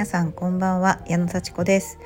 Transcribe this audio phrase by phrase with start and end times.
[0.00, 1.98] 皆さんこんばんは矢野幸子です。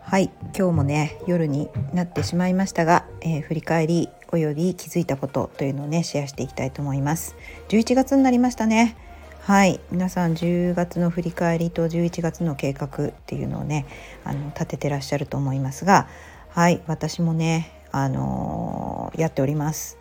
[0.00, 7.36] はい今日もね夜になってしまいましたが、えー、振り返りおよび気づいたことというのをねシェアしていきたいと思います。
[7.68, 8.96] 11月になりましたね。
[9.42, 13.84] はい皆さん10月の振り返りと11月の計画っていうのをね
[14.24, 16.08] あの立ててらっしゃると思いますが
[16.48, 19.98] はい私もねあのー、やっております。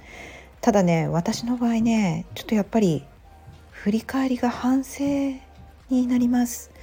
[0.61, 3.03] ただね私の場合ねちょっとやっぱり
[3.71, 5.03] 振り返りが反省
[5.89, 6.76] になります。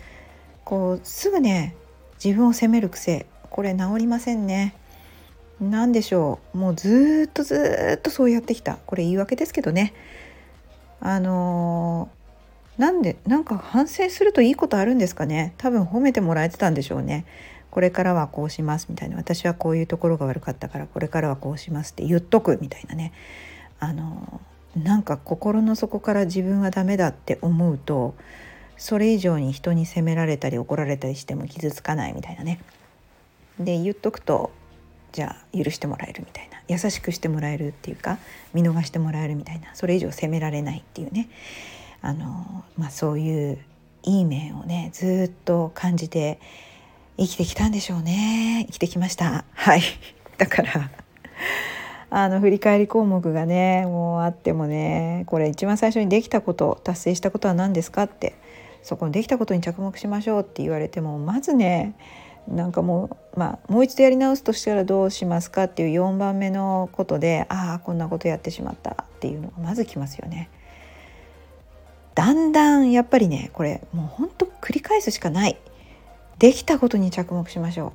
[0.65, 1.75] こうすぐね
[2.23, 4.75] 自分を責める癖これ治りませんね。
[5.61, 6.59] 何でしょう。
[6.59, 8.79] もうずっとずっとそうやってきた。
[8.87, 9.95] これ言い訳ですけどね。
[11.01, 15.55] あのー、なんでなんか反省するといいことあるんですかね。
[15.59, 17.25] 多分褒めてもらえてたんでしょうね。
[17.71, 19.17] これからはこうしますみたいな。
[19.17, 23.13] 私はこういうところが悪かったからこれからはこうしますって言っとくみたいなね。
[23.79, 24.41] あの
[24.77, 28.15] なんか心の底から自分はダメだって思うと
[28.77, 32.61] それ以上に人に責められたり怒られたりしても傷つかないみたいなね。
[33.59, 34.51] で言っとくと
[35.13, 36.61] じゃあ許してもらえるみたいな。
[36.67, 38.19] 優しくしてもらえるっていうか
[38.53, 39.75] 見逃してもらえるみたいな。
[39.75, 41.29] それ以上責められないっていうね。
[42.03, 43.59] あの、まあ、そういう
[44.03, 46.39] いい面をねずっと感じて
[47.17, 48.65] 生きてきたんでしょうね。
[48.67, 49.45] 生きてきました。
[49.53, 49.83] はい。
[50.37, 50.91] だから
[52.11, 58.35] あの振り返り項目がねもうあってもねこれ一番最初にできたこと達成したことは何ですかって
[58.85, 61.97] そこにできたことに着目しましょうって言われてもまずね
[62.47, 70.51] なんかもうまあもう一度やり直すとしたらどうしますかっていう4番目のことでああこんなことやってしまったっていうのがまずきますよね。
[72.15, 75.57] だんだんやっぱりねこれもうほんと繰り返すしかない
[76.39, 77.95] できたことに着目しましょ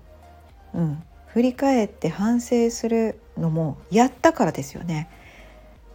[0.74, 0.80] う。
[0.80, 5.08] うん振り返って反省するのもやったからですよね。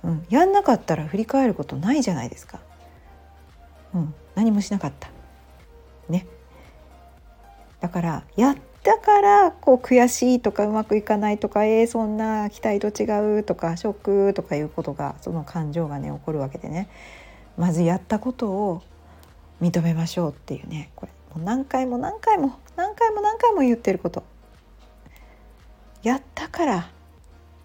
[0.05, 2.61] うん、やんなかったら振り返ることないじゃないですか。
[3.95, 5.09] うん、何もしなかった。
[6.09, 6.27] ね。
[7.81, 16.89] だからやったからこう悔しいとかうまくいかないとかえー、そんな期待と違うとかショックとかいうことがその感情がね起こるわけでね
[17.59, 18.83] まずやったことを
[19.61, 24.23] 認めましょうっていうねこれもう何回も何回も何回も何回も言ってること
[26.03, 26.91] やったから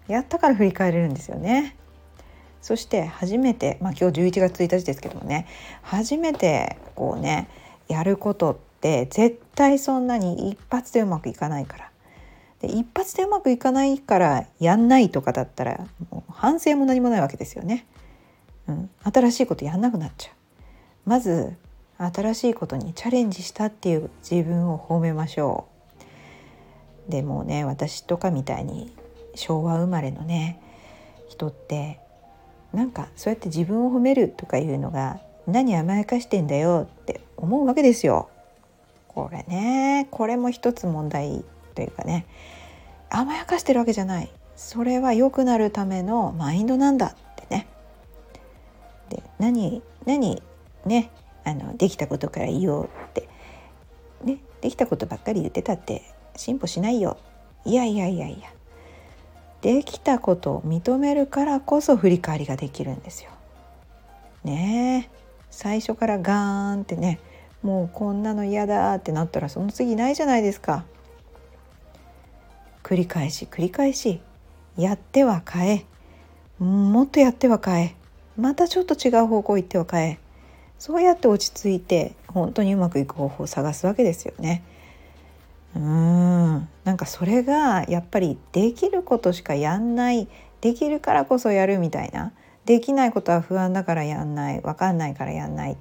[0.06, 1.76] やったから振り返れるんですよね。
[2.62, 5.46] そして初めて、まあ、今日11月1日ですけどもね
[5.82, 7.48] 初めてこうね
[7.88, 11.90] やることって絶対そんなに一発でうまくいかないから。
[12.60, 17.86] で一発でうまくいかないからやんないとかだったらもう反省も何もないわけですよね。
[18.68, 20.34] うん、新しいことやんなくなっちゃう。
[21.08, 21.56] まず
[21.96, 25.66] 新しいことにチャレンジしたっていう自分を褒めましょ
[27.08, 27.10] う。
[27.10, 28.94] でもね私とかみたいに
[29.34, 30.60] 昭和生まれのね
[31.28, 31.98] 人って
[32.72, 38.28] なんかそうやって自分を褒めるとかいうのが何甘やかしてんだよって思うわけですよ。
[39.08, 41.44] これねこれも一つ問題
[41.74, 42.26] というかね。
[43.08, 44.30] 甘やかしてるわけじゃない。
[44.54, 47.66] それは良くなるためのマインドなんだってね。
[49.08, 50.42] で何何
[50.86, 51.10] ね
[51.44, 53.28] あのできたことから言おうって。
[54.22, 56.02] ねできたことばっかり言ってたって
[56.36, 57.16] 進歩しないよ。
[57.64, 58.48] いやいやいやいや。
[59.62, 63.30] できたことを認めるからこそ振り返りができるんですよ。
[64.44, 65.10] ね
[65.50, 67.20] 最初からガーンってね
[67.62, 70.84] もうこんなの嫌だってなったらその次ないじゃないですか。
[72.82, 74.20] 繰り返し繰り返し
[74.76, 75.84] やっては変え
[76.58, 77.94] もっとやっては変え
[78.36, 80.18] またちょっと違う方向行っては変え
[80.78, 84.62] そうやって落ち着いて本当にうまくいく方法を探すわけですよね。
[85.74, 86.68] うん。
[86.84, 90.28] なんかそれがやっぱりできることしかやんない。
[90.60, 92.32] できるからこそやるみたいな。
[92.66, 94.60] できないことは不安だからやんない。
[94.60, 95.76] 分かんないからやんない。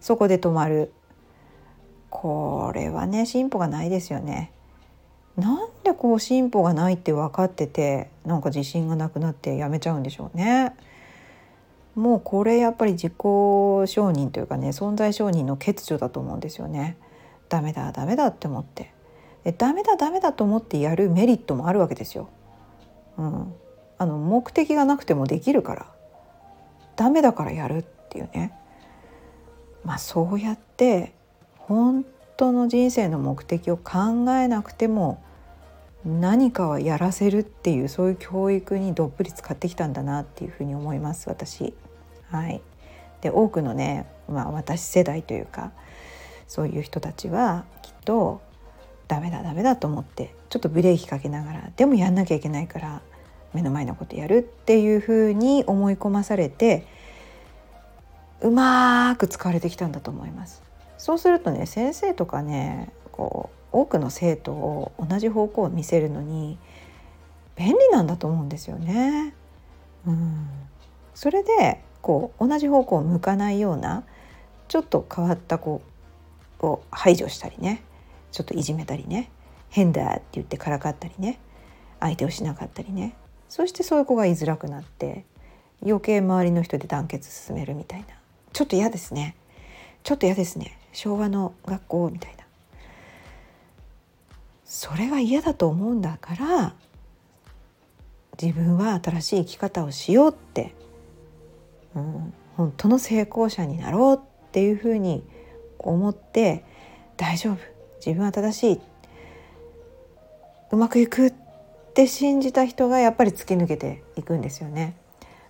[0.00, 0.92] そこで止まる。
[2.10, 4.52] これはね進歩がないですよね。
[5.36, 10.74] なんでこう進歩がないって分かっててなんか自信がなくなってやめちゃうんでしょうね。
[11.96, 16.96] もうこれやっぱり自己承認というかね存在承認の欠如だと思うんですよね。
[17.48, 18.93] ダメだダメだって思って。
[19.44, 22.28] でダメだダメだと思ってやるメリットもあるわけですよ。
[23.18, 23.54] うん、
[23.98, 25.86] あの目的がなくてもできるから
[26.96, 28.52] ダメだからやるっていうね
[29.84, 31.12] まあそうやって
[31.58, 32.04] 本
[32.36, 35.22] 当の人生の目的を考えなくても
[36.04, 41.72] 何かはやらせるっていうそういう教育にどっぷり使ってきたんだなっていうふうに思います私。
[42.30, 42.60] はい、
[43.20, 45.72] で多くのね、まあ、私世代というか
[46.48, 48.42] そういう人たちはきっと
[49.08, 53.02] ダメだダメだと思ってちょっとブレーキかけながらでもやんなきゃいけないから
[53.52, 56.86] 目の前のことやるっていうふうに思い込まされて
[58.40, 60.62] うまく使われてきたんだと思います。
[60.98, 66.58] そうするとね先生とかねこう多くの生徒を同じ方向を見せるのに
[67.56, 69.34] 便利なんだと思うんですよね。
[70.06, 70.48] うん、
[71.14, 74.04] それでこう同じ方向を向かないような
[74.68, 75.82] ちょっと変わった子
[76.60, 77.82] を排除したりね
[78.34, 79.30] ちょっといじめたりね
[79.70, 81.38] 変だって言ってからかったりね
[82.00, 83.14] 相手をしなかったりね。
[83.48, 85.24] そしてそういう子が居づらくなって
[85.80, 88.06] 余計周りの人で団結進めるみたいな。
[88.52, 89.36] ちょっと嫌ですね。
[90.02, 90.76] ちょっと嫌ですね。
[90.92, 92.44] 昭和の学校みたいな。
[94.64, 96.74] それが嫌だと思うんだから
[98.42, 100.74] 自分は新しい生き方をしようって、
[101.94, 105.22] うん、本当の成功者になろうっていうふうに
[105.78, 106.64] 思って
[107.16, 107.73] 大丈夫。
[107.96, 108.80] 自分は正しい
[110.70, 111.34] うまくいくっ
[111.94, 114.96] て信じた人がやっぱり突き抜けていくんですよね。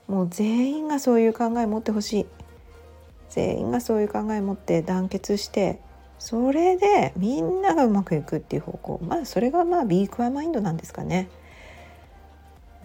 [0.06, 2.26] もう全員がそういう考え持ってほしい。
[3.30, 5.80] 全員がそういう考え持って団結して
[6.18, 9.00] それでみんながうまくいくっていう方向。
[9.02, 11.28] まあそれがまあビークアマインドなんですかね。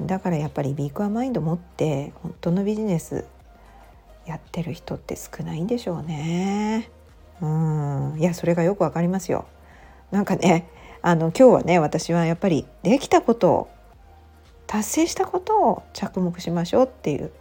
[0.01, 3.25] だからやっぱりビークアマインド持って本当のビジネス
[4.25, 6.89] やってる人って少ないんでしょうね。
[7.41, 8.15] うん。
[8.19, 9.45] いやそれがよくわかりますよ。
[10.11, 10.69] なんかね
[11.01, 13.69] あの今日はね私はやっぱりできたことを
[14.67, 17.31] 達成したことを着目しましょうっていう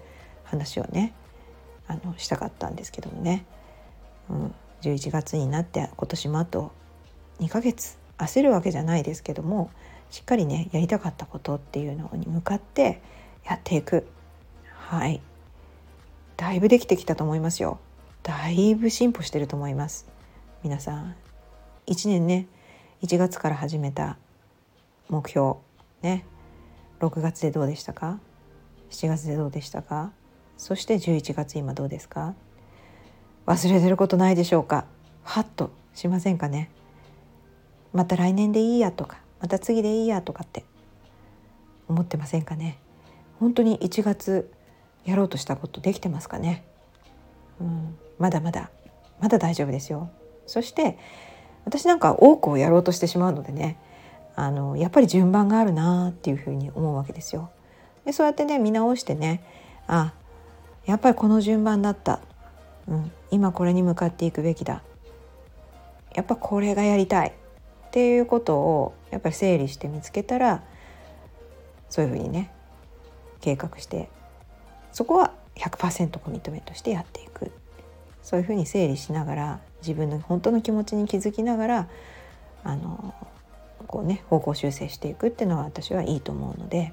[0.44, 1.12] 話をね
[1.86, 3.44] あのしたかったんですけどもね、
[4.30, 6.72] うん、11月になって今年もあと
[7.40, 9.70] 2ヶ月焦るわけじゃないですけども
[10.10, 13.00] しっかりねやりたかったことっていうのに向かって
[13.44, 14.06] やっていく。
[14.74, 15.20] はい。
[16.36, 17.78] だいぶできてきたと思いますよ。
[18.22, 20.08] だいぶ進歩してると思います。
[20.62, 21.14] 皆さん
[21.86, 22.46] 1年ね
[23.02, 24.18] 1月から始めた
[25.08, 25.56] 目標
[26.02, 26.24] ね
[27.00, 28.18] 6月でどうでしたか
[28.90, 30.12] ？7月でどうでしたか？
[30.56, 32.34] そして11月今どうですか？
[33.46, 34.84] 忘れてることないでしょうか？
[35.22, 36.70] ハッとしませんかね？
[37.92, 40.64] また来年でいいやとかまた次でいいやとかって
[41.88, 42.78] 思ってませんかね？
[43.38, 44.52] 本当に1月
[45.04, 46.64] やろうとしたことできてますかね、
[47.60, 48.70] うん、まだまだ
[49.20, 50.10] まだ大丈夫ですよ。
[50.46, 50.98] そして
[51.64, 53.78] 私なんか多くをやろうとしてしまうのでね
[54.34, 57.50] あのやっぱり順番があるなっていうふうに思うわけですよ。
[58.04, 59.42] でそうやってね見直してね
[59.86, 60.14] あ
[60.86, 62.20] やっぱりこの順番だった、
[62.86, 64.82] うん、今これに向かっていくべきだ。
[66.14, 67.32] やっぱこれがやりたい。
[67.88, 70.62] っていうことをやっぱり整理して見つけたら
[71.88, 72.50] そういうふうにね
[73.40, 74.10] 計画して
[74.92, 77.50] そこは100%コミットメントしてやっていく。
[78.22, 81.88] そういうふうに整理しながら自分の本当の気持ちに気づきながら
[82.64, 83.14] あの
[83.86, 86.92] こうね方向修正していくっていうのは私はいいと思うので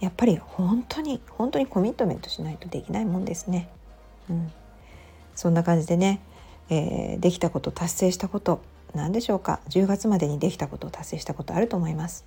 [0.00, 3.68] やっぱり本当に本当にコミットメントしないとできないもんですね。
[4.28, 4.52] うん、
[5.36, 6.20] そんな感じでね、
[6.70, 8.60] えー、できたこと達成したこと
[8.94, 12.24] 何でしょうか10月までにできたことを達成したことあると思います。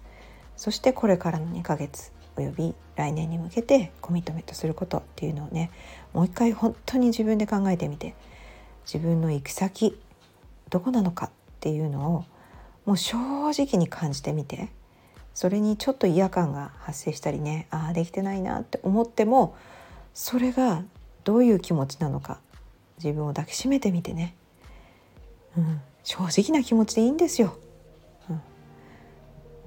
[0.55, 5.71] そしてこれからの2ヶ月および来年に向けてコミットメントすることっていうのをね
[6.13, 8.15] もう一回本当に自分で考えてみて
[8.85, 9.97] 自分の行く先
[10.69, 11.29] どこなのかっ
[11.59, 12.25] ていうのを
[12.85, 13.17] もう正
[13.49, 14.69] 直に感じてみて
[15.33, 19.55] それにちょっと嫌感が発生したりねああできてないなって思っても
[20.13, 20.83] それが
[21.23, 22.39] どういう気持ちなのか
[22.97, 24.35] 自分を抱きしめてみてね、
[25.57, 27.57] うん、正直な気持ちでいいんですよ。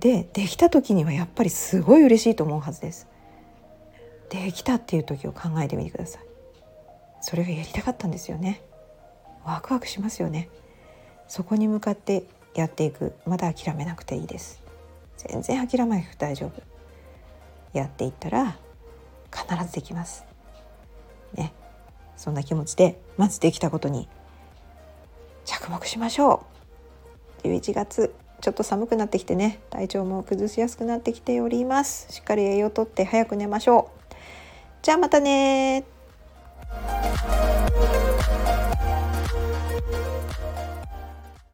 [0.00, 3.06] でできた時にはやっぱりすごい嬉しいと思うはずです。
[4.30, 6.22] できたっていう時を考えてみてください。
[7.20, 8.62] それがやりたかったんですよね。
[9.44, 10.48] ワクワクしますよね。
[11.26, 12.24] そこに向かって
[12.54, 13.14] やっていく。
[13.26, 14.62] まだ諦めなくていいです。
[15.16, 16.62] 全然諦めなくて大丈夫。
[17.72, 18.58] やっていったら
[19.32, 20.24] 必ずできます。
[21.34, 21.52] ね。
[22.16, 24.08] そんな気持ちでまずできたことに
[25.44, 26.46] 着目しましょ
[27.44, 27.46] う。
[27.48, 28.14] 11月。
[28.40, 32.12] ちょっと寒くなってきてね体調も崩しやすくなってきております。
[32.12, 34.14] しっかり栄養とって早く寝ましょう。
[34.82, 35.84] じゃあまたね